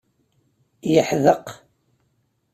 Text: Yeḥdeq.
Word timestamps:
Yeḥdeq. 0.93 1.47